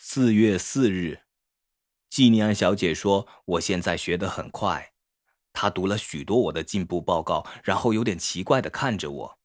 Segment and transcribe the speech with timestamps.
[0.00, 1.22] 四月四日，
[2.08, 4.92] 季尼安小姐说：“我现在学得很快。”
[5.52, 9.38] 她读了许多我的进步报告，然后有点奇怪的看着我。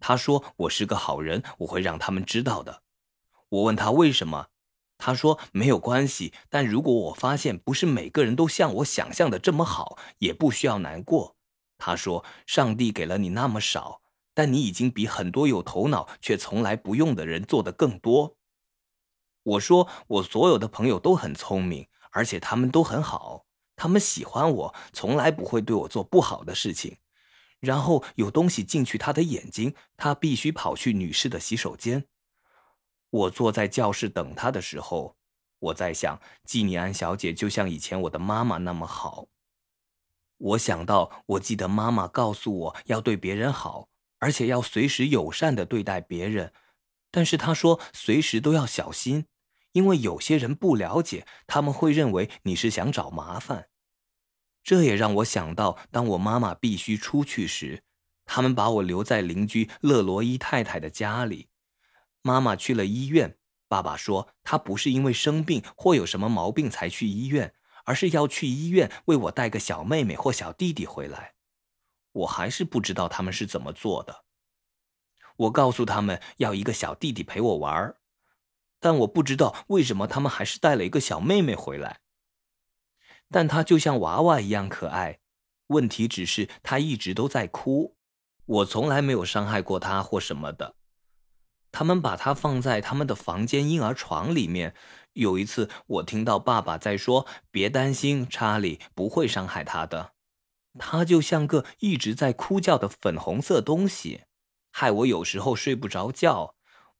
[0.00, 2.82] 她说：“我是个好人，我会让他们知道的。”
[3.50, 4.48] 我问她为什么，
[4.96, 11.36] 她说：“没有关系，但如果我发现不是每个人都像我想象的这么好，也不需要难过。”
[11.76, 14.00] 她说：“上帝给了你那么少，
[14.32, 18.38] 但你已经比很多有头脑却从来不用的人做的更多。”
[19.44, 26.98] 我说，我所有的朋友都很聪明，而且他们都很好，他们喜欢我，从来不会对我做不好的事情。
[27.60, 32.06] 然后有东西进去他的眼睛，他必须跑去女士的洗手间。
[33.10, 35.16] 我坐在教室等他的时候，
[35.58, 39.28] 我在想，季尼安小姐就像以前我的妈妈那么好。
[40.36, 43.88] 我想到，我记得妈妈告诉我要对别人好，
[44.18, 46.52] 而且要随时友善的对待别人，
[47.10, 49.26] 但是她说随时都要小心。
[49.74, 53.68] 因为有些人不了解，他们会认为你是想找麻烦。
[54.62, 57.82] 这也让我想到，当我妈妈必须出去时，
[58.24, 61.48] 他们把我留在邻居勒罗伊太太的家里。
[62.22, 63.36] 妈妈去了医院，
[63.68, 67.52] 爸爸说他不是因为生病或有什么毛病才去医院，
[67.84, 71.34] 而是要去医院为我带个小妹妹或小弟弟回来。
[72.12, 74.24] 我还是不知道他们是怎么做的。
[75.36, 77.96] 我告诉他们要一个小弟弟陪我玩儿
[78.84, 82.00] 但我不知道为什么他们还是带了一个小妹妹回来。
[83.30, 85.20] 但她就像娃娃一样可爱。
[85.68, 87.96] 问题只是她一直都在哭。
[88.44, 90.74] 我从来没有伤害过她或什么的。
[91.72, 94.74] 他们把她放在他们的房间婴儿床里面。
[95.14, 100.12] 有一次，我听到爸爸在说：“别担心，查理不会伤害她的。”
[100.78, 104.24] 她就像个一直在哭叫的粉红色东西，
[104.70, 106.54] 害我有时候睡不着觉。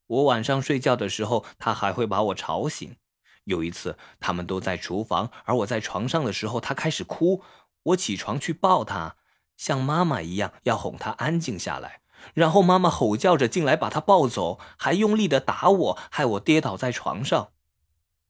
[0.07, 2.97] 我晚上睡觉的时候，他还会把我吵醒。
[3.45, 7.43] 有一次，他们都在厨房，而我在床上的时候，他开始哭。
[7.85, 9.17] 我起床去抱他，
[9.57, 12.01] 像妈妈一样要哄他安静下来。
[12.33, 17.51] 然后妈妈吼叫着进来，把他抱走，还用力的打我，害我跌倒在床上。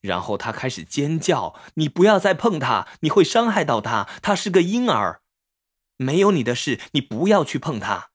[0.00, 5.22] 然后他开始尖叫：“你不要再碰他，你会伤害到他，他是个婴儿，
[5.97, 8.10] 没有你的事，你不要去碰他。”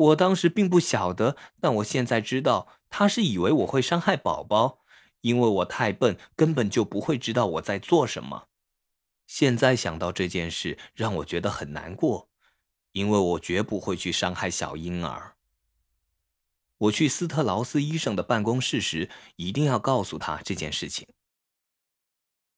[0.00, 4.78] 我当时并不晓得，但我现在知道，他是以为我会伤害宝宝，
[5.20, 8.48] 因为我太笨，根本就不会知道我在做什么。
[9.26, 12.30] 现在想到这件事，让我觉得很难过，
[12.92, 15.36] 因为我绝不会去伤害小婴儿。
[16.78, 21.06] 我去斯特劳斯医生的办公室时，一定要告诉他这件事情。